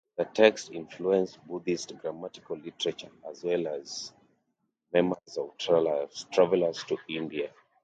[0.17, 4.11] The text influenced Buddhist grammatical literature, as well as
[4.91, 7.51] memoirs of travellers to India.